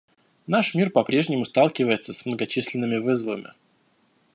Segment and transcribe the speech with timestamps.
[0.47, 3.53] Наш мир по-прежнему сталкивается с многочисленными вызовами.